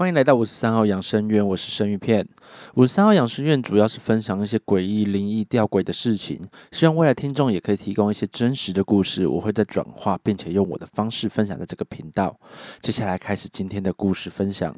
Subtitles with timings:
[0.00, 2.26] 欢迎来到五十三号养生院，我是生鱼片。
[2.74, 6.42] 五十三号养生院主要是分享一些诡异、灵异、吊诡的事情，
[6.72, 12.34] 希望未来听众也可以提供一些真实的故事，我会在转化，并且用我的方式分享在这个频道。
[12.80, 14.74] 接下来开始今天的故事分享。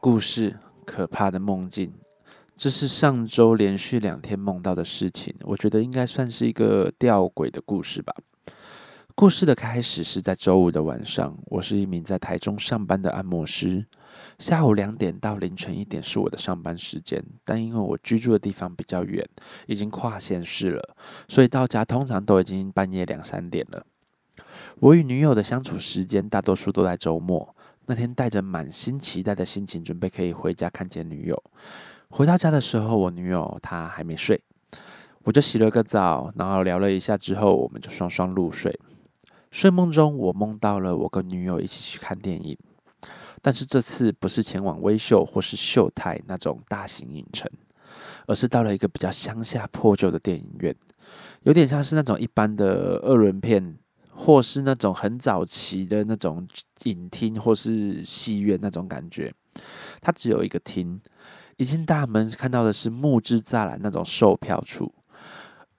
[0.00, 1.92] 故事：可怕的梦境。
[2.62, 8.14] 这是上周连续两天梦到的事情，我觉得应该算是一个吊诡的故事吧。
[9.16, 13.84] 故事的开始是在周五的晚上，我是一名在台中上班的按摩师，
[14.38, 19.28] 下午两点到凌晨一点是我的上班时间，但因为我居住的地方比较远，
[19.66, 20.94] 已经跨县市了，
[21.26, 23.84] 所以到家通常都已经半夜两三点了。
[24.78, 27.56] 我与女友的相处时间大多数都在周末，
[27.86, 31.42] 那天带着满心期待的心情，准备可以回家看见女友。
[32.12, 34.38] 回到家的时候，我女友她还没睡，
[35.22, 38.78] 我就洗了个澡，然后聊了一下之后，我们就双双入睡。
[39.50, 42.54] 睡梦中，我梦到了我跟女友一起去看电影，
[43.40, 47.50] 但是这次不是前往微秀或是秀泰那种大型影城，
[48.26, 50.76] 而是到了一个比较乡下破旧的电影院，
[51.44, 53.78] 有点像是那种一般的二轮片，
[54.14, 56.46] 或是那种很早期的那种
[56.84, 59.32] 影厅或是戏院那种感觉。
[60.02, 61.00] 它只有一个厅。
[61.56, 64.92] 一进大门，看到的是木质栅栏那种售票处，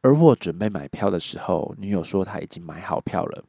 [0.01, 3.43] 而我准备买票的时候，女友说她已经买好票了。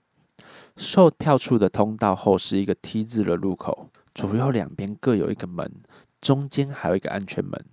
[0.76, 5.70] 售票处的通道后是一个 T 字的入口，左右两边各有一个门，
[6.20, 7.64] 中间还有一个安全门。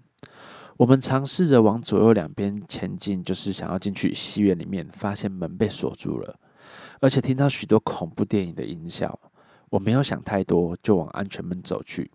[0.78, 6.40] 我们尝试着往左右两边前进，就是想要进去戏院里面，发现门被锁住了，
[7.00, 9.20] 而且听到许多恐怖电影的音效。
[9.70, 12.12] 我没有想太多，就往安全门走去。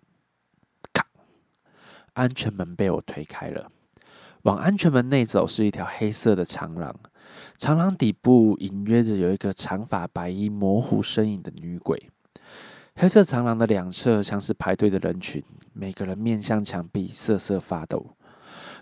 [2.17, 3.69] 安全门被我推开了，
[4.41, 6.93] 往安全门内走是一条黑色的长廊，
[7.57, 12.09] 长廊底部隐约着有一个长发白衣、模糊身影的女鬼。
[12.95, 18.07] 黑色长廊的两侧像是排队的人群，每个人面向墙壁瑟瑟发抖。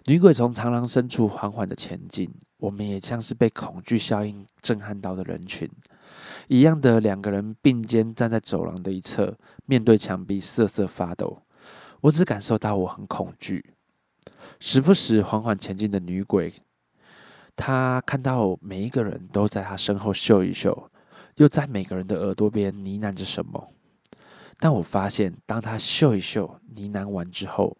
[0.06, 5.70] 女鬼从长廊深处缓缓的前进，我们也像是被恐惧效应震撼到的人群
[6.48, 11.42] 一样的，两个人并肩站在走廊的一侧，面对墙壁瑟瑟发抖。
[12.06, 13.74] 我只感受到我很恐惧，
[14.60, 16.54] 时不时缓缓前进的女鬼，
[17.56, 20.92] 她看到每一个人都在她身后嗅一嗅，
[21.38, 23.74] 又在每个人的耳朵边呢喃着什么。
[24.60, 27.76] 但我发现，当她嗅一嗅、呢喃完之后，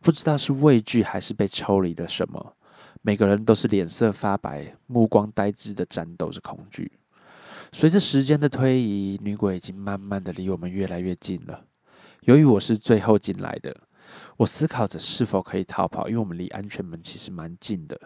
[0.00, 2.56] 不知道是畏惧还是被抽离了什么，
[3.02, 6.90] 每个人都是脸色发白、目光呆滞的战斗着恐惧。
[7.70, 11.66] 随着时间的推移，女鬼已经慢慢的离我们越来越近了。
[12.22, 13.76] 由于我是最后进来的，
[14.36, 17.98] 我思考着是否可以逃跑，因为我们离安全门其实蛮近的。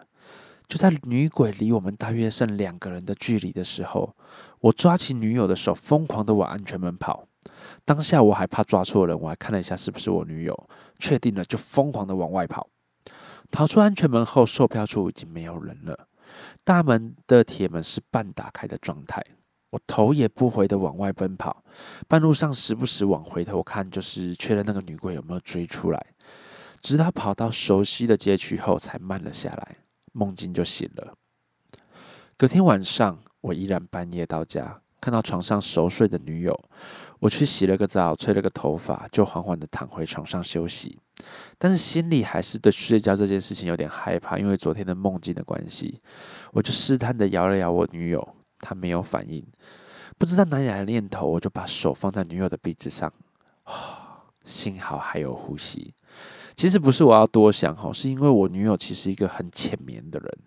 [0.67, 4.15] 就在女鬼离我们大约剩两个人的距离的时候，
[4.59, 7.27] 我抓起女友的手，疯狂的往安全门跑。
[7.83, 12.67] 当下我还怕抓错人，我还看了一下是不是我女友，确定了就疯狂的往外跑。
[13.51, 16.07] 逃出安全门后，售票处已经没有人了，
[16.63, 19.23] 大门的铁门是半打开的状态。
[19.75, 21.61] 我头也不回的往外奔跑，
[22.07, 26.05] 半路上时不时往回头看，就是确认那个女鬼有没有追出来。
[26.81, 29.75] 直到跑到熟悉的街区后，才慢了下来，
[30.13, 31.13] 梦境就醒了。
[32.37, 36.57] 隔天晚上，我依然半夜到家，看到床上熟睡的女友，
[37.19, 40.97] 我去洗了个澡，吹了个头发，就缓缓的躺回床上休息。
[41.57, 45.99] 但是心里还是对睡觉这件事情有点害怕，因为昨天的梦境的关系，
[46.53, 48.25] 我就试探的摇了摇我女友。
[48.65, 49.45] 他没有反应，
[50.17, 53.13] 不知道哪里来的念头，我就把手放在女友的鼻子上，
[54.43, 55.93] 幸好还有呼吸。
[56.55, 60.37] 其实不是我要多想哈，是因为我女友其实一个很浅眠的人，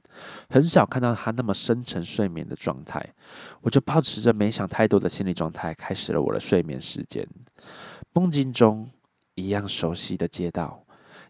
[0.49, 3.15] 很少看到她那么深沉睡眠的状态。
[3.61, 7.25] 我就保持着没想太多的心理状态，开始了我的睡眠时间。
[8.15, 8.89] 梦境中
[9.35, 10.83] 一样熟悉的街道，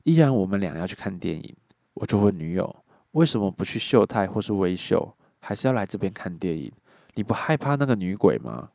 [0.05, 1.56] 依然我们俩要去看电影，
[1.94, 2.76] 我就问女友
[3.11, 5.12] 为什么不去秀泰或是微秀？
[5.40, 6.73] 还是要来这边看电影？
[7.14, 8.70] 你不害怕那个女鬼吗？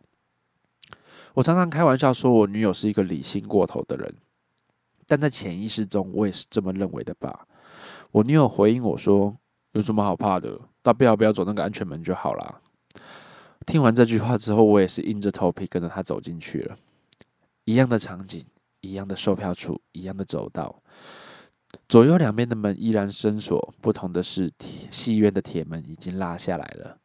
[1.33, 4.15] 我常常开玩笑说，我女友是一个理性过头的人，
[5.07, 7.47] 但在潜意识中，我也是这么认为的吧。
[8.11, 9.35] 我女友回应我说
[9.73, 10.59] ：“有什么好怕的？
[10.81, 12.61] 大不了不要走那个安全门就好了。”
[13.65, 16.75] 听完这句话之后，我也是硬着头皮跟着她走进去了。
[17.63, 18.45] 一样的场景，
[18.81, 20.83] 一样的售票处，一样的走道。
[21.93, 24.51] 左右两边的门依然深锁，不同的是，
[24.89, 26.97] 戏院的铁门已经拉下来了。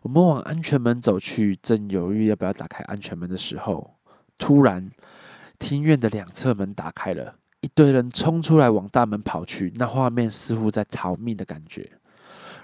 [0.00, 3.98] 我们往安全门走去，正犹豫要不要打开安全门的时候，
[4.38, 4.90] 突然，
[5.58, 11.92] 庭院的两侧门打开了，一堆人冲出来往大门跑去，那画面似乎在逃命的感觉。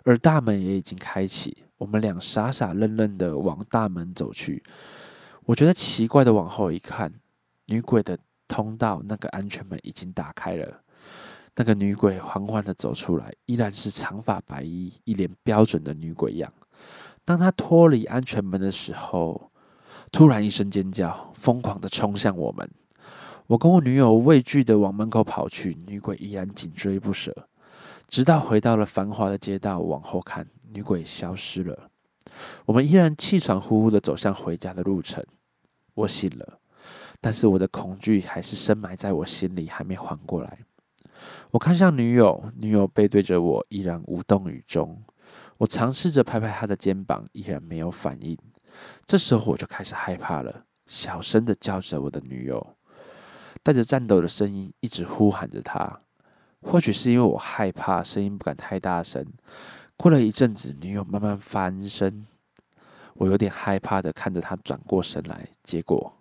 [0.05, 1.65] 而大门也已经开启。
[1.77, 4.65] 我们俩傻傻愣愣的往大门走去。
[5.45, 7.13] 我觉得奇怪的往后一看，
[7.67, 8.19] 女鬼的
[8.49, 10.81] 通道那个安全门已经打开了。
[11.61, 16.53] 那个女鬼缓缓的走出来，依然是长发白衣，一脸标准的女鬼样。
[17.25, 19.51] 当她脱离安全门的时候，
[20.13, 22.71] 突然一声尖叫，疯狂的冲向我们。
[23.49, 27.35] 我跟我女友畏惧的往门口跑去，女鬼依然紧追不舍，
[28.07, 31.91] 直到回到了繁华的街道，往后看，女鬼消失了。
[32.67, 35.25] 我们依然气喘呼呼的走向回家的路程。
[35.95, 36.61] 我醒了，
[37.21, 40.61] 但是我的恐惧还是深埋在我心里，还没缓过来。
[41.51, 45.03] 我看向女友，女友背对着我，依然无动于衷。
[45.57, 48.37] 我尝试着拍拍她的肩膀，依然没有反应。
[49.05, 52.77] 这时候我就开始害怕了，小声的叫着我的女友，
[53.63, 56.01] 带着颤抖的声音，一直呼喊着她。
[56.61, 59.27] 或许是因为我害怕，声音不敢太大声。
[59.97, 62.27] 过了一阵子，女友慢慢翻身，
[63.15, 66.18] 我有点害怕的看着她转过身来，结果。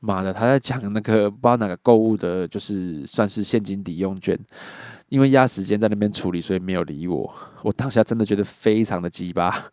[0.00, 4.38] 妈的，他在讲那个不知道哪个购物的，就是算是现金抵用券，
[5.08, 7.32] 因为压时间在那边处理，所以没有理我。
[7.62, 9.70] 我当下真的觉得非常的鸡巴，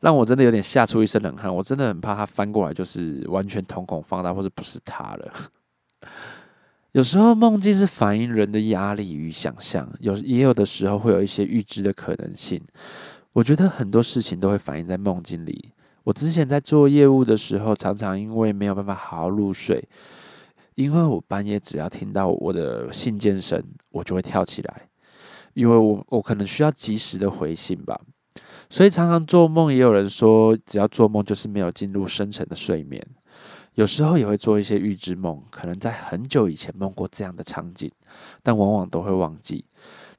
[0.00, 1.54] 让我真的有点吓出一身冷汗。
[1.54, 5.32] 我真的很怕他翻过来就是完全瞳孔放大，或者不是他了。
[6.92, 12.60] 有时候梦境是反映人的压力与想象，有也有的时候会有一些预知的可能性。
[13.32, 15.72] 我觉得很多事情都会反映在梦境里。
[16.08, 19.86] 我之前在做业务的时候，常常因为没有办法好好入睡，
[20.74, 24.88] 因为我半夜只要听到我的信件声，我就会跳起来，
[25.52, 28.00] 因为我我可能需要及时的回信吧，
[28.70, 29.70] 所以常常做梦。
[29.70, 33.06] 也有人说，只要做梦就是没有进入深层的睡眠，
[33.74, 37.92] 有时候也会做一些预知梦，可能在很久以前梦过这样的场景，
[38.42, 39.66] 但往往都会忘记，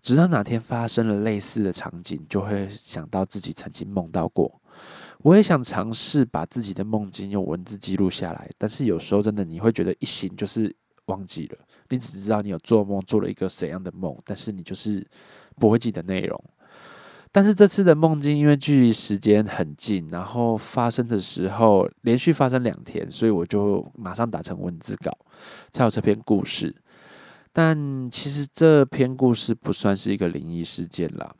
[0.03, 4.61] 直到哪天发生了类似的场景，就会想到自己曾经梦到过。
[5.23, 10.73] 我也想尝试把自己的梦境用文字记录下来，但是有时候真的你会觉得一醒就是
[11.05, 11.57] 忘记了，
[11.89, 15.05] 你只知道你有做梦做了一个怎样的梦，但是你就是
[15.57, 16.41] 不会记得内容。
[17.31, 25.11] 但是这次的梦境因为距离时间很近，然后发生的时候连续发生两天，所以我就马上打成文字稿，
[25.69, 26.73] 才有这篇故事。
[27.51, 31.35] 但其实这篇故事不算是一个灵异事件啦。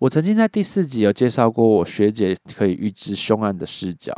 [0.00, 4.14] 我曾经在第四集有介绍过，我学姐可以预知凶案的视角，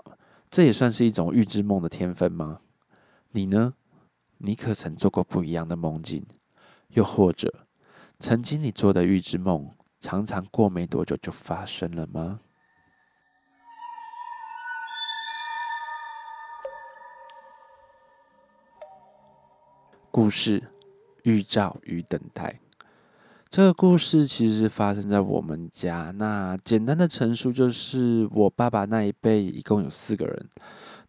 [0.49, 2.61] 这也算是一种预知梦的天分吗？
[3.33, 3.75] 你呢？
[4.39, 6.25] 你可曾做过不一样的梦境？
[6.91, 7.67] 又或者，
[8.21, 12.39] 曾经你做的预知梦，常常过没多久就发生了吗？
[20.13, 20.63] 故事、
[21.25, 22.62] 预兆与等待。
[23.53, 26.11] 这个故事其实发生在我们家。
[26.13, 30.49] 那简单的陈述就是，我爸爸那一辈一共有四个人：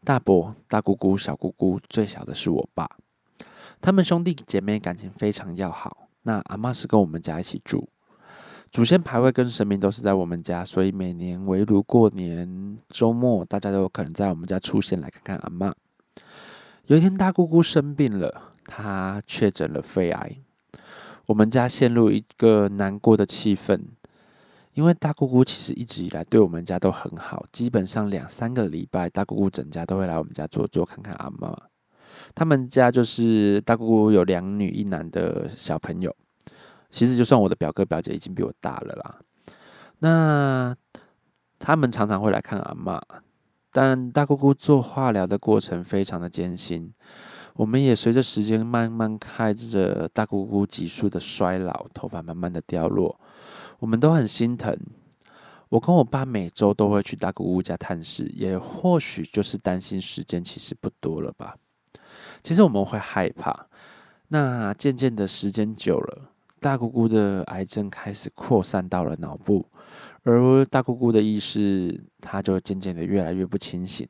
[0.03, 2.85] 大伯、大姑姑、小姑姑，最小的是我爸。
[3.79, 6.09] 他们兄弟姐妹感情非常要好。
[6.23, 7.87] 那阿妈是跟我们家一起住，
[8.69, 15.73] 祖先牌位跟神明都是在我们家，所以每年围炉过年、周末，大家都有可能在我们家出现来看看阿妈。
[16.87, 20.35] 有一天，大姑姑生病了，她确诊了肺癌。
[21.25, 23.79] 我们家陷入一个难过的气氛，
[24.73, 31.57] 因为大姑姑其实一直以来对我们家都很好，基本上两三个礼拜，大姑姑整家都会来我们家坐坐，看看阿妈。
[32.35, 36.13] 他们家就是大姑姑有两女一男的小朋友，
[36.89, 39.19] 其实就算我的表哥表姐已经比我大了啦。
[39.99, 40.75] 那
[41.57, 43.01] 他们常常会来看阿妈，
[43.71, 46.93] 但大姑姑做化疗的过程非常的艰辛。
[47.53, 53.19] 我们也随着时间慢慢看着大姑姑急速的衰老，头发慢慢的掉落，
[53.79, 54.77] 我们都很心疼。
[55.69, 61.55] 我跟我爸每周都会去大姑姑家探视，也或许就是担心时间其实不多了吧。
[62.41, 63.67] 其实我们会害怕。
[64.27, 66.29] 那渐渐的时间久了，
[66.59, 69.65] 大姑姑的癌症开始扩散到了脑部，
[70.23, 74.07] 而大姑姑的意识，她就渐渐的越来越不清醒。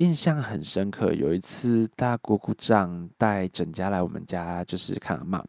[0.00, 5.44] 印象很深刻，有一次大姑姑丈带整家来我们家，就是看阿妈。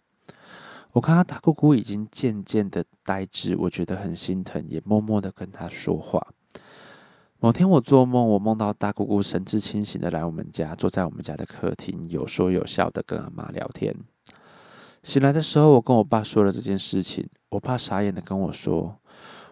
[0.91, 6.33] 我看到大姑姑已经渐渐的呆滞，我觉得很心疼，也默默的跟她说话。
[7.39, 13.95] 某天我做梦，我梦到大姑姑神志清醒的来我们家，坐在我们家的客厅，有说有笑的跟阿妈聊天。
[15.01, 18.97] 醒来的时候，我跟我爸说了这件事情，我爸傻眼的跟我说，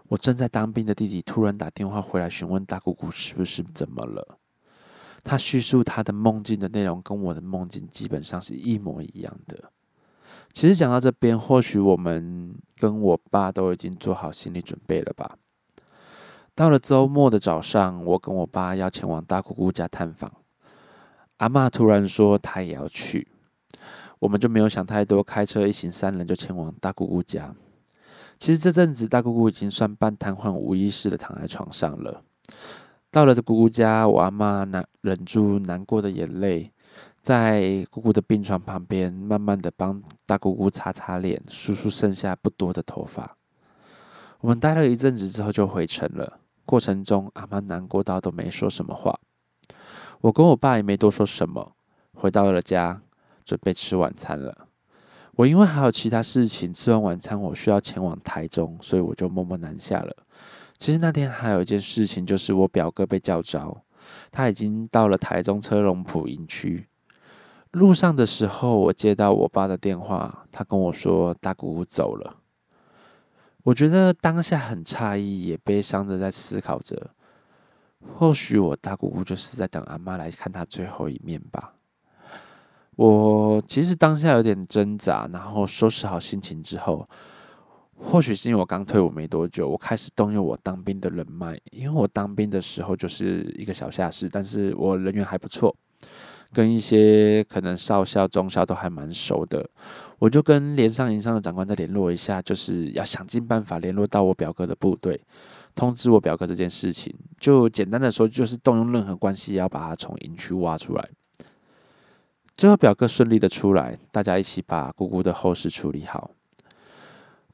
[0.09, 4.38] 我正在当兵的弟弟突然打电话回来询问大姑姑是不是怎么了。
[5.23, 9.71] 他叙述他的梦境的内容跟我的梦境基本上是一模一样的。
[10.51, 15.37] 其实讲到这边，或许我们跟我爸都已经做好心理准备了吧。
[16.55, 20.31] 到了周末的早上，我跟我爸要前往大姑姑家探访。
[21.37, 23.27] 阿妈突然说她也要去，
[24.19, 27.55] 我们就没有想太多，开车一行三人就前往大姑姑家。
[28.37, 32.21] 其实这阵子大姑姑已经算半瘫痪、无意识的躺在床上了。
[33.11, 36.71] 到了姑姑家，我阿妈难忍住难过的眼泪，
[37.21, 43.35] 在姑姑的病床旁边，慢慢的帮大姑姑擦擦脸，梳梳剩下不多的头发。
[44.41, 46.39] 我们待了一阵子之后就回城了。
[46.65, 49.19] 过程中，阿妈难过到都没说什么话。
[50.21, 51.73] 我跟我爸也没多说什么，
[52.13, 53.01] 回到了家，
[53.43, 54.67] 准备吃晚餐了。
[55.35, 60.15] 我因为还有其他事情，吃完晚餐我需要前往台中，所以我就默默南下了。
[60.79, 63.83] 其实那天还有一件事情，就是我表哥被叫招，
[64.31, 66.87] 他已经到了台中车龙埔营区。
[67.71, 72.37] 路上的时候，我接到我爸的电话，他跟我说大姑姑走了。
[73.63, 77.11] 我觉得当下很诧异，也悲伤的在思考着，
[78.17, 81.73] 或许我大姑姑就是在等阿妈来看她最后一面吧。
[82.95, 87.05] 我其实当下有点挣扎，然后收拾好心情之后，
[88.01, 95.75] 或许是因为我刚退伍没多久，我开始动用我当兵的人脉，因为我当兵的时候就是一个小下士，但是我人缘还不错。
[96.51, 99.69] 跟一些可能少校、中校都还蛮熟的，
[100.17, 105.21] 我就跟连上、营上的长官再联络一下，就是要想尽办法联络到我表哥的部队，
[105.75, 107.13] 通知我表哥这件事情。
[107.39, 111.09] 就简单的说，就是动用任何关系，要把他从营区挖出来。
[112.57, 116.31] 最后表哥顺利的出来，大家一起把姑姑的后事处理好。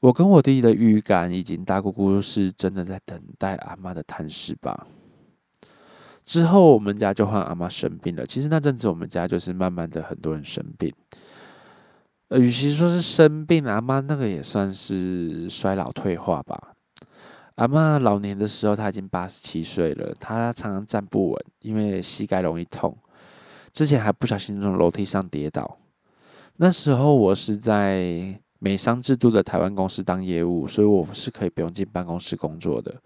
[0.00, 4.86] 我跟我弟弟的预感，已经大姑姑是真的在等待阿妈的探视吧。
[6.22, 8.26] 之后，我们家就换阿妈生病了。
[8.26, 10.92] 其实那阵子，我们家就是慢慢的很多人生病。
[12.28, 16.74] 呃，与其说是生病，阿妈那个也算是衰老退化吧。
[17.54, 22.94] 阿妈老年的时候，她已经八十七岁了，她常常站不稳，因为膝盖容易痛。
[23.72, 25.78] 之前还不小心从楼梯上跌倒。
[26.56, 33.00] 那时候我是在美商制度的台湾公司当业务，所以我是可以不用进办公室工作的。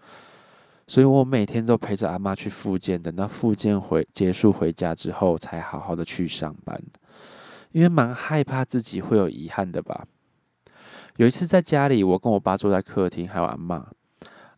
[0.87, 6.81] 所以我每天都陪着阿妈去复健，等到复健回结束回家之后，才好好的去上班。
[7.71, 10.05] 因为蛮害怕自己会有遗憾的吧。
[11.15, 13.87] 有一次在家里，我跟我爸坐在客厅，还有阿妈。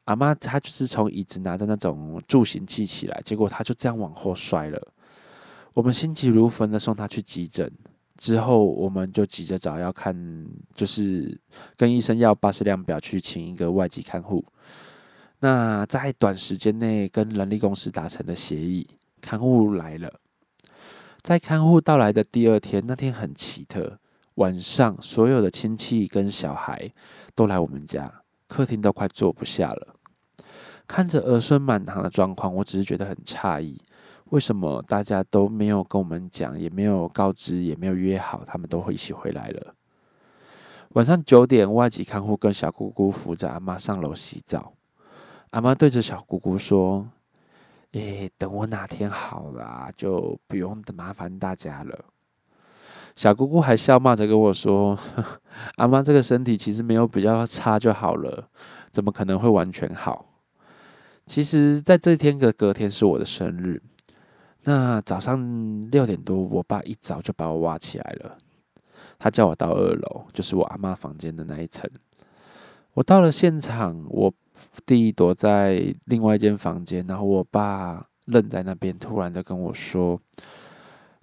[0.06, 4.94] 阿妈她就是从椅子拿着那种助行器起来，结果她就这样往后摔了。
[5.76, 7.72] 我们心急如焚的送她去急诊，
[8.18, 10.16] 之后我们就急着找要看，
[10.76, 11.40] 就是
[11.76, 14.46] 跟医生要巴士量表去请一个外籍看护。
[15.40, 18.88] 那在短时间内跟人力公司达成了协议，
[19.20, 20.20] 看护来了。
[21.22, 23.98] 在看护到来的第二天，那天很奇特，
[24.36, 26.92] 晚上所有的亲戚跟小孩
[27.34, 29.96] 都来我们家，客厅都快坐不下了。
[30.86, 33.82] 看着儿孙满堂的状况，我只是觉得很诧异，
[34.30, 39.76] 为什么大家都没有跟我们讲，也没有告知，也没有约好，他们都会一起回来了。
[40.94, 44.74] 晚上九点，外籍看护跟小姑姑扶着阿妈上楼洗澡。
[45.52, 47.08] 阿妈对着小姑姑说
[47.94, 52.06] ：“诶，等我哪天好了，就不用麻烦大家了。”
[53.16, 54.98] 小姑姑还笑骂着跟我说
[55.78, 58.50] ：“阿妈这个身体其实没有比较差就好了，
[58.90, 60.26] 怎么可能会完全好？”
[61.26, 63.82] 其实，在这天的隔天是我的生日。
[64.64, 68.38] 那早上六点多，我爸一早就把我挖起来了，
[69.20, 71.90] 他叫我到二楼，就是我阿妈房间的那一层。
[72.94, 74.34] 我到了现场，我。
[74.86, 80.20] 弟躲在另外一间房间，然后我爸愣在那边，突然的跟我说：“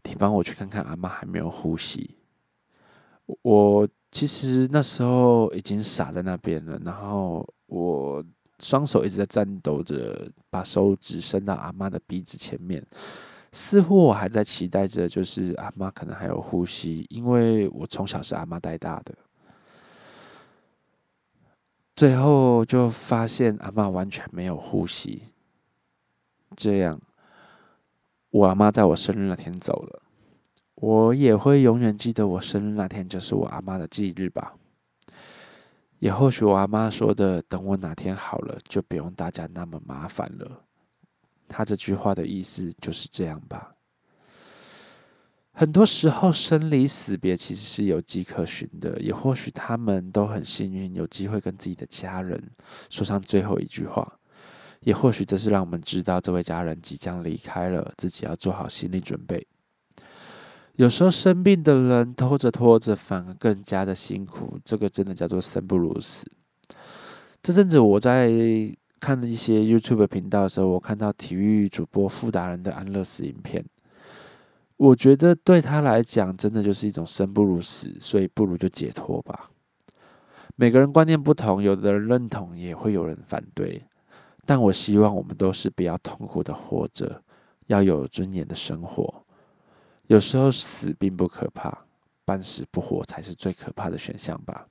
[0.05, 2.17] 你帮我去看看阿妈还没有呼吸。”
[3.43, 8.23] 我其实那时候已经傻在那边了，然后我
[8.59, 12.85] 双手一直在颤抖着，把手指伸到阿妈的鼻子前面，
[13.53, 19.15] 似乎我还在期待着，就是阿妈可能还有呼吸，因为我从小是阿妈带大的。
[21.97, 25.25] 最后就发现阿妈完全没有呼吸，
[26.57, 26.99] 这样，
[28.31, 30.03] 我阿妈在我生日那天走了，
[30.77, 34.55] 我也会永远记得我生日那天就是我阿妈的忌日吧。
[35.99, 40.65] 也或许我阿妈说的“等我哪天好了，就不用大家那么麻烦了”，
[41.51, 43.75] 他这句话的意思就是这样吧。
[45.53, 48.99] 很多时候，生离死别其实是有迹可循的。
[49.01, 52.41] 也或许他们都很幸运，有机会跟自己的家人
[52.89, 54.17] 说上最后一句话。
[54.81, 59.47] 也或许这是让我们知道，这位家人即将离开了，自己要做好心理准备。
[60.77, 64.59] 有时候生病的人拖着拖着，反而更加的辛苦。
[64.65, 66.31] 这个真的叫做生不如死。
[67.43, 68.31] 这阵子我在
[69.01, 73.65] 看了一些 YouTube 频道的时候，我看到体育主播傅达人的安乐死影片，
[74.77, 79.51] 我觉得对他来讲，真的就是一种生不如死，所以不如就解脱吧。
[80.57, 83.83] 每个人观念不同，有的人认同，也会有人反对。
[84.45, 87.23] 但我希望我们都是不要痛苦的活着，
[87.67, 89.25] 要有尊严的生活。
[90.09, 91.87] 有时候死并不可怕，
[92.25, 94.67] 半死不活才是最可怕的选项吧。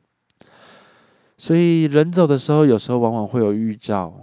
[1.40, 4.14] 所以人走的时候，有时候往往会有预兆，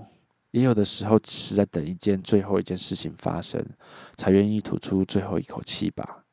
[0.50, 3.66] 也有的时候只是在等一件最后一件事情发生，
[4.16, 6.25] 才愿意吐出最后一口气吧。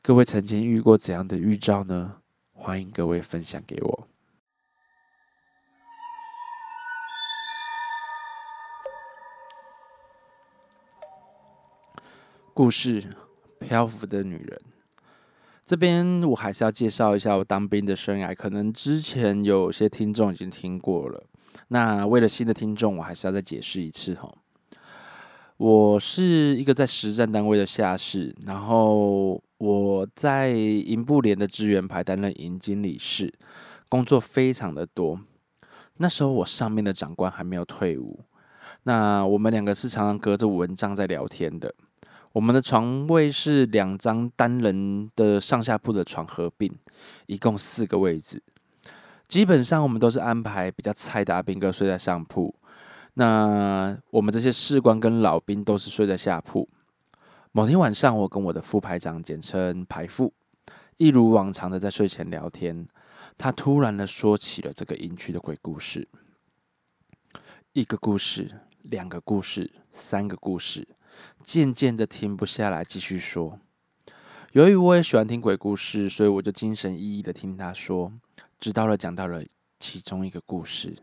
[0.00, 2.18] 各位曾经遇过怎样的预兆呢？
[2.52, 4.08] 欢迎各位分享给我。
[12.54, 13.02] 故事：
[13.58, 14.75] 漂浮的女人。
[15.66, 21.20] 这边我还是要介绍一下我当兵的生涯，可能之前有些听众已经听过了。
[21.68, 24.32] 那为了新的听众，我还是要再解释一次哈。
[25.56, 33.34] 我是一个在实战单位的下士，然后我在营部连的支援排担任营经理室，
[33.88, 35.18] 工作非常的多。
[35.96, 38.20] 那时候我上面的长官还没有退伍，
[38.84, 41.74] 那我们两个是常常隔着蚊帐在聊天的。
[42.36, 46.70] 我们的床位是两张单人的上下铺的床合并，
[47.24, 48.42] 一共四个位置。
[49.26, 52.54] 基本上我们都是安排比较菜的阿兵哥睡在上铺，
[53.14, 56.68] 那我们这些士官跟老兵都是睡在下铺。
[57.52, 60.34] 某天晚上，我跟我的副排长，简称排副，
[60.98, 62.86] 一如往常的在睡前聊天，
[63.38, 66.06] 他突然的说起了这个营区的鬼故事。
[67.72, 70.86] 一个故事，两个故事，三个故事。
[71.42, 73.58] 渐渐的停不下来，继续说。
[74.52, 78.12] 由于我也喜欢听鬼故事，所以我就精神奕奕的听他说，
[78.58, 79.44] 直到了讲到了
[79.78, 80.96] 其中一个故事。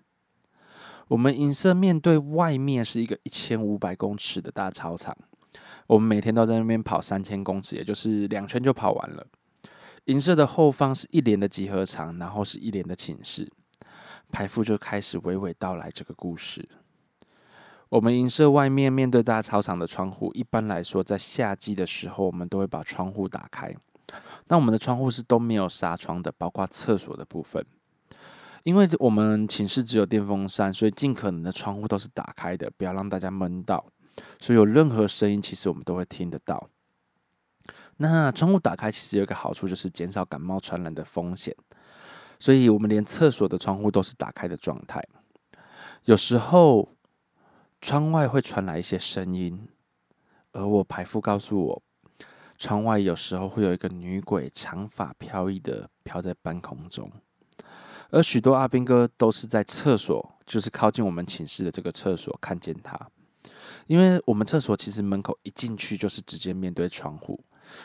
[1.10, 5.16] 我们银色面对外面是一个一千五百公尺的大操场，
[5.88, 9.28] 我们每天都在那边跑三千公尺，也就是两圈就跑完了。
[10.06, 13.52] 银色的后方是一连的集合场，然后是一连的寝室。
[14.32, 16.68] 排副就开始娓娓道来这个故事。
[17.94, 23.72] 我们营舍外面面对大操场的窗户，一般来说，在夏季的时候，我们都会把窗户打开。
[24.48, 27.64] 那我们的窗户是都没有纱窗的，包括厕所的部分。
[28.64, 33.86] 因为我们寝室只有电风扇，所以尽可能的窗户都是打开的，不要让大家闷到。
[34.40, 36.68] 所以有任何声音，其实我们都会听得到。
[37.98, 41.56] 那窗户打开其实有一个好处，就是减少感冒传染的风险。
[42.40, 45.00] 所以我们连厕所的窗户都是打开的状态。
[46.06, 46.90] 有时候。
[47.84, 49.68] 窗外会传来一些声音，
[50.54, 51.84] 而我排副告诉我，
[52.58, 57.12] 窗外有时候会有一个女鬼，长发飘逸的飘在半空中。
[58.10, 62.98] 而许多阿兵哥都是在厕所，就是靠近我们寝室的这个厕所看见他，
[63.88, 67.38] 因为我们厕所其实门口一进去就是直接面对窗户，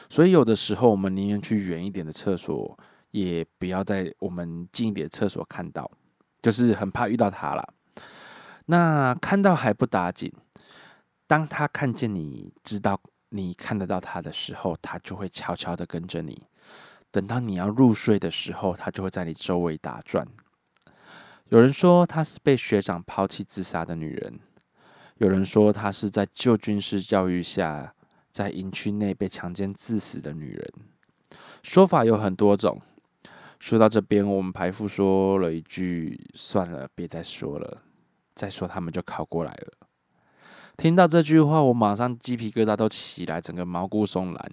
[0.09, 2.79] 所以有的时候我们宁愿去远一点的厕所，
[3.11, 5.91] 也不要在我们近一点的厕所看到，
[6.41, 7.75] 就是很怕遇到他了。
[8.71, 10.31] 那看到还不打紧，
[11.27, 13.01] 当他看见你知道
[13.31, 16.45] 你看得到他的时候，他就会悄悄的跟着你。
[17.11, 20.29] 等到你要入睡的时候，他就会在你周围打转。
[21.49, 24.39] 有人说她是被学长抛弃自杀的女人，
[25.17, 27.95] 有人说她是在旧军事教育下
[28.31, 30.73] 在营区内被强奸致死的女人。
[31.63, 32.79] 说法有很多种。
[33.59, 37.83] 说到这边，我们排副说了一句：“算了，别再说了。”
[38.39, 39.73] 再说，他们就靠过来了。
[40.77, 44.53] 听到这句话，我马上鸡皮疙瘩都起来，整个毛骨悚然。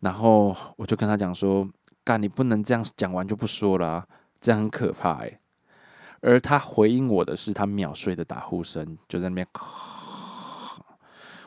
[0.00, 1.66] 然后我就跟他讲说
[2.02, 4.04] ：“干，你不能这样讲完就不说了，
[4.40, 5.38] 这样很可怕。”哎，
[6.20, 9.46] 而他回应我的是他秒睡的打呼声，就在那边。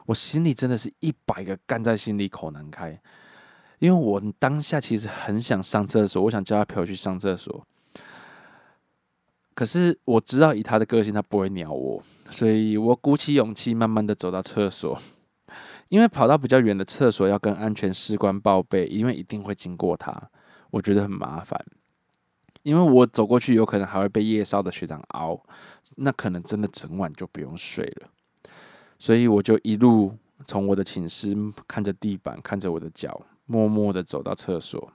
[0.06, 3.00] 我心里真的是一百个干在心里口难开，
[3.80, 7.67] 因为我当下其实很想上厕所，我想叫他陪我去上厕所。
[9.60, 14.98] 可是我知道以他的个性，他不会鸟我，所以我鼓起勇气，慢慢的走到厕所。
[15.89, 20.30] 因为跑到比较远的厕所要跟安全士官报备，因为一定会经过他，
[20.72, 21.62] 我觉得很麻烦。
[22.63, 25.38] 因为我走过去，有可能还会被夜哨的学长熬，
[25.98, 28.08] 那可能真的整晚就不用睡了。
[28.98, 31.36] 所以我就一路从我的寝室
[31.67, 34.93] 看着地板，看着我的脚，默默的走到厕所。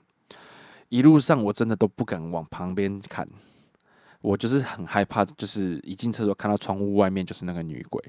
[0.89, 3.29] 一路上我真的都不敢往旁边看。
[4.25, 8.03] 我就是很害怕，就是一进厕所看到窗户外面就是那个女鬼。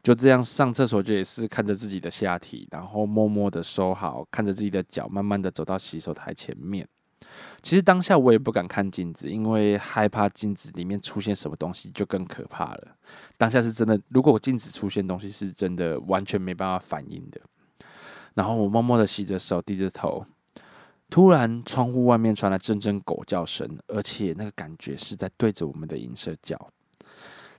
[0.00, 6.86] 就这样上厕所就也是看着自己的下体，然后默默的收好，看着自己的脚，慢慢的走到洗手台前面。
[7.60, 12.96] 其实当下我也不敢看镜子，因为害怕镜子里面出现什么东西就更可怕了。
[13.36, 17.40] 当下是真的，如果镜子出现东西，是真的完全没办法反应的。
[18.34, 20.24] 然后我默默的洗着手，低着头。
[21.08, 26.70] 突然，窗户外面传来阵阵狗叫声，而且那个感觉是在对着我们的银舍叫。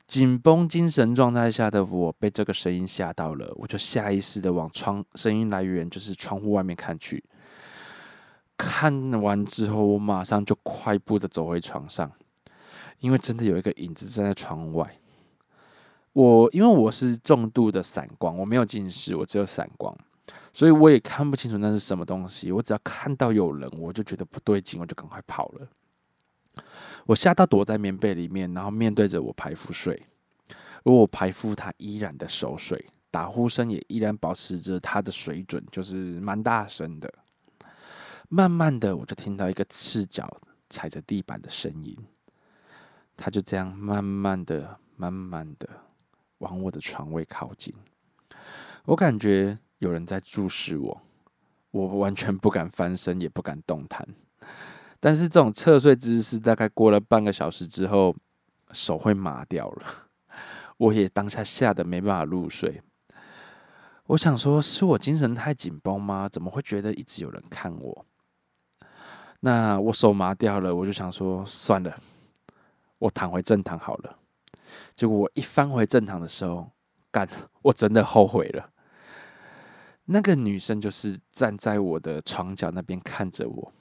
[0.05, 7.23] 紧绷精神状态下的我被这个声音吓到了，我就下意识的往窗声音来源就是窗户外面看去。
[8.57, 12.11] 看完之后，我马上就快步的走回床上，
[12.99, 14.97] 因为真的有一个影子站在窗外。
[16.13, 19.95] 我因为我是重度的散光，我没有近视，我只有散光。
[20.57, 22.51] 所以我也看不清楚那是什么东西。
[22.51, 25.67] 我只要看到有人，我就觉得不对劲，我就赶快跑了。
[27.05, 30.01] 我吓到躲在棉被里面，然后面对着我排夫睡。
[30.83, 37.13] 而我排夫他依然的熟睡，打呼声也依然保持着他的水准，就是蛮大声的。
[38.27, 40.41] 慢慢的，我就听到一个赤脚
[40.71, 41.95] 踩着地板的声音。
[43.15, 45.69] 他就这样慢慢的、慢慢的
[46.39, 47.71] 往我的床位靠近。
[48.85, 49.55] 我感觉。
[49.79, 51.01] 有人在注视我，
[51.71, 54.07] 我完全不敢翻身，也不敢动弹。
[54.99, 58.15] 但是这种侧睡姿势，大概过了半个小时之后，
[58.71, 59.85] 手会麻掉了。
[60.77, 62.81] 我也当下吓得没办法入睡。
[64.07, 66.27] 我想说，是我精神太紧绷吗？
[66.27, 68.05] 怎么会觉得一直有人看我？
[69.41, 71.95] 那我手麻掉了，我就想说，算了，
[72.97, 74.17] 我躺回正躺好了。
[74.95, 76.71] 结果我一翻回正躺的时候，
[77.11, 77.27] 干，
[77.61, 78.69] 我真的后悔了。
[80.09, 83.73] 那个女生就是站在我的床角那边看着我，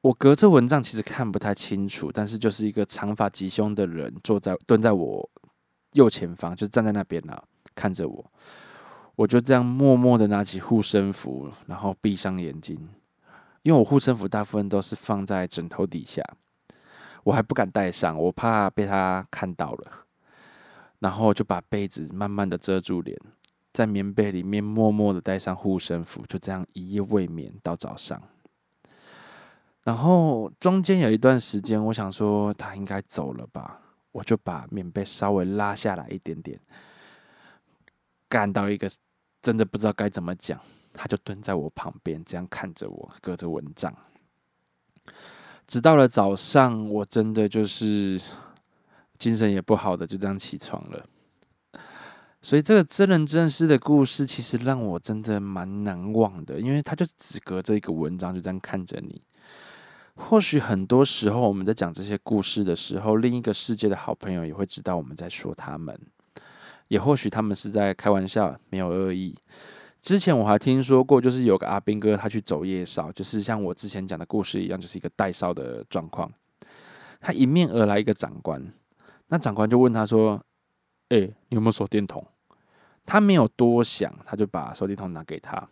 [0.00, 5.30] 我隔着蚊帐其实看不太清楚，但是就是一个长发及胸的人坐在蹲在我
[5.92, 7.40] 右前方，就站在那边呢
[7.76, 8.32] 看着我，
[9.14, 12.76] 我就这样默默的拿起护身符，然后闭上眼睛，
[13.62, 16.20] 因为我护身符大部分都是放在枕头底下，
[17.22, 20.06] 我还不敢戴上，我怕被他看到了，
[20.98, 23.16] 然后就把被子慢慢的遮住脸。
[23.72, 28.22] 在棉被里面默默的带上护身符，就这样一夜未眠到早上。
[29.82, 33.80] 然后中间有一段时间，我想说他应该走了吧，
[34.12, 36.60] 我就把棉被稍微拉下来一点点，
[38.28, 38.88] 感到一个
[39.40, 40.60] 真的不知道该怎么讲，
[40.92, 43.92] 他就蹲在我旁边，这样看着我，隔着蚊帐。
[45.66, 48.20] 直到了早上，我真的就是
[49.18, 51.06] 精神也不好的，就这样起床了。
[52.44, 59.22] 所以这个真人真事的故事，其实让我真的蛮难忘的，因为他就只隔着一个文章就这样看着你。
[60.16, 65.96] 或许很多时候我们在讲这些故事的时候，另一个世界的好朋友也会知道我们在说他们，
[66.88, 69.36] 也或许他们是在开玩笑，没有恶意。
[70.00, 76.28] 之前我还听说过，就是有个阿兵哥他去走夜哨，就是像我之前讲的故事一样，就是一个带哨的状况。
[77.20, 78.74] 他迎面而来一个长官，
[79.28, 80.42] 那长官就问他说。
[81.12, 82.26] 哎，你有没有手电筒？
[83.04, 85.68] 他没有多想，他就把手电筒拿给他。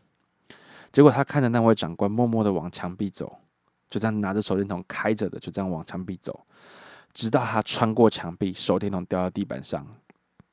[0.93, 3.39] 结果他看着那位长官默默的往墙壁走，
[3.89, 6.45] 就这样拿着手电筒开着的，就这样往墙壁走，
[7.15, 9.87] 直到他穿过墙壁，手电筒掉到地板上，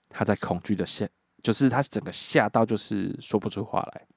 [0.08, 1.06] 他在恐惧的吓，
[1.44, 4.08] 就是他整个吓到，就是说不出话来。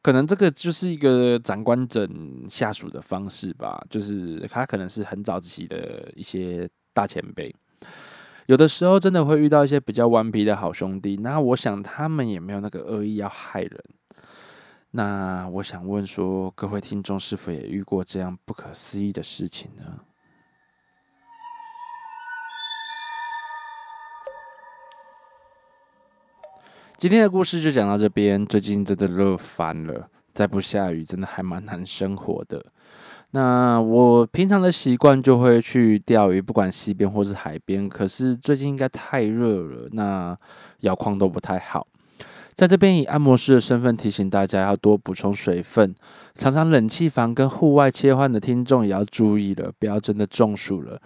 [0.00, 7.54] 可能这个就是一个长官整下属的方式吧，就是他可能是很早期的一些大前辈。
[8.46, 13.84] 有的时候真的会遇到一些比较顽皮的好兄弟，那我想他们也没有那个恶意要害人。
[14.90, 20.00] 那我想问说，各位听众是否也遇过这样不可思议的事情呢？
[26.98, 28.44] 今天的故事就讲到这边。
[28.46, 32.64] 最近真的热翻了，再不下雨，真的还蛮难生活的。
[33.34, 37.88] 那我平常的习惯就会去钓鱼，不管西边或是海边。
[37.88, 40.36] 可是最近应该太热了，那
[40.80, 41.86] 摇晃都不太好。
[42.54, 45.94] 在这边以按摩师的身份提醒大家，要多补充水分。
[46.34, 51.00] 常常冷气房跟户外切换的听众也要注意了，不要真的中暑了。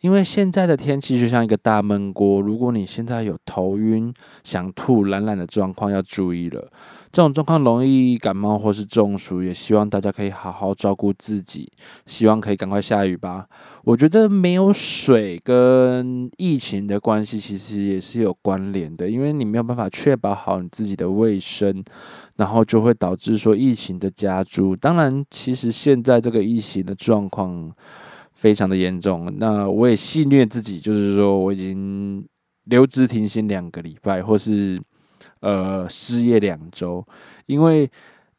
[0.00, 4.12] 因为现在的天气就像一个大闷锅，如果你现在有头晕、
[4.44, 6.70] 想吐、懒懒的状况，要注意了。
[7.10, 11.66] 这种状况容易感冒或是中暑，也希望大家可以好好照顾自己。
[12.06, 13.46] 希望可以赶快下雨吧。
[13.84, 21.82] 我觉得没有水跟疫情的关系，其实也是有关联的，因为你没有办法确保好你自己的卫生，
[22.36, 24.76] 然后就会导致说疫情的加诸。
[24.76, 27.72] 当然，其实现在这个疫情的状况。
[28.38, 32.24] 非常的严重，那我也戏虐自己，就是说我已经
[32.66, 34.80] 留职停薪两个礼拜，或是
[35.40, 37.04] 呃失业两周，
[37.46, 37.90] 因为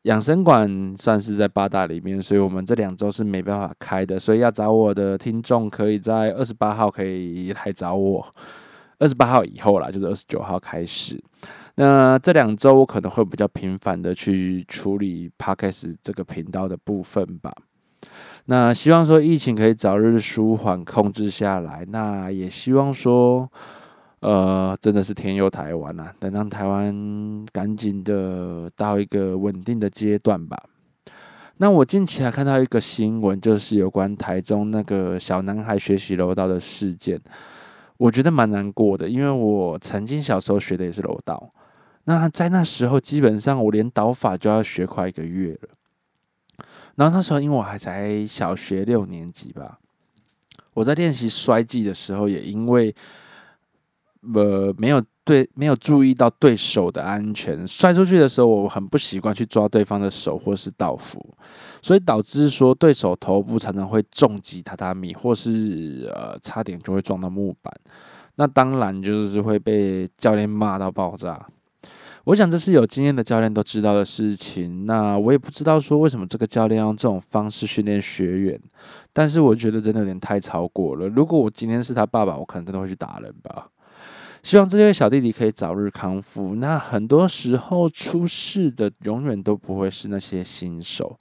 [0.03, 8.25] 养生馆算是在八大里面，所以我们这两周是没办法开的，所以要找我的听众可以在二十八号可以来找我，
[8.99, 11.21] 二十八号以后啦，就是二十九号开始。
[11.75, 17.53] 那这两周我可能会比较频繁的去处理 Podcast 这个频道的部分吧。
[18.45, 23.49] 那希望说疫情可以早日舒缓控制下来，那也希望说。
[24.21, 26.11] 呃，真的是天佑台湾呐！
[26.19, 26.93] 能让台湾
[27.53, 30.61] 赶紧的到一个稳定的阶段吧。
[31.55, 37.17] 那我近期还看到一个新闻，就是有关台中那个小男孩学习柔道的事件，
[37.95, 41.53] 我觉得蛮难过的，因为我曾经小时候学的也是柔道。
[42.03, 45.69] 那在那时候，基本上我连导法就要学快一个月了。
[46.99, 49.79] 然后那时候，因为我还才小学六年级吧，
[50.73, 52.93] 我在练习摔技的时候，也因为。
[54.35, 61.25] 呃，没有对，没有注意到对手的安全，摔出去的时候，我很不习惯去抓对方的手或是倒伏，
[61.81, 67.73] 所以导致说对手头部常常会重击榻榻米，或是呃差点就会撞到木板，
[68.35, 71.47] 那当然就是会被教练骂到爆炸。
[72.29, 78.61] 我想这是有经验的教练都知道的事情，那我也不知道说为什么这个教练用这种方式训练学员，
[79.11, 81.07] 但是我觉得真的有点太超过了。
[81.07, 83.67] 如果我今天是他爸爸，我可能真的会去打人吧。
[84.43, 86.53] 希望这位小弟弟可以早日康复。
[86.53, 91.19] 那很多时候出事的永远都不会是那些新手，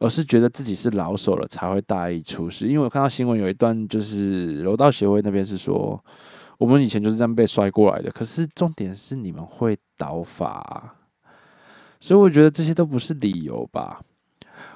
[0.00, 2.66] 而是觉得自己是老手了才会大意出事。
[2.66, 5.98] 因为我看到新闻有一段，就是柔道协会那边是说，
[6.62, 8.08] 我们以前就是这样被摔过来的。
[8.08, 10.94] 可是重点是你们会倒法，
[11.98, 14.00] 所以我觉得这些都不是理由吧。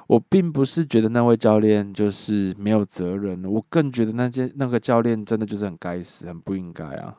[0.08, 7.16] 我并不是觉得那位教练就是没有责任，我更觉得那些那个教练真的就是很该死，很不应该啊。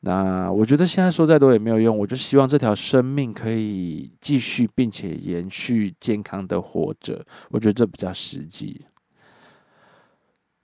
[0.00, 8.84] 那我觉得现在说再多也没有用，我就希望这条生命可以继续并且延续健康的活着，我觉得这比较实际。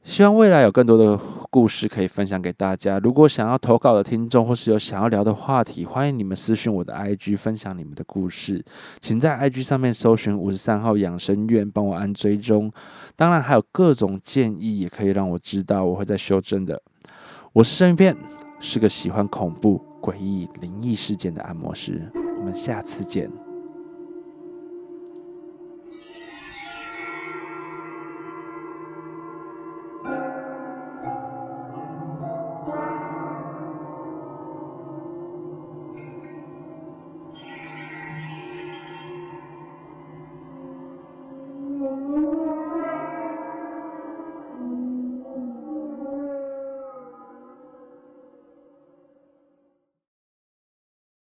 [0.02, 1.16] 希望未来有更多的
[1.54, 2.98] 故事可以分享给大家。
[2.98, 8.60] 如果想要投稿的听众，或是有想要聊的话题，欢迎你们私讯我的 IG 分享你们的故事，
[9.00, 12.72] 请在 IG 上面搜寻五十三号养生院，帮我按追踪。
[13.14, 16.82] 当然还有各种建议，也可以让我知道，我会在修正的。
[17.52, 18.16] 我是生鱼片。
[18.58, 22.10] 是个喜欢恐怖、诡异、灵异事件的按摩师。
[22.40, 23.43] 我们下次见。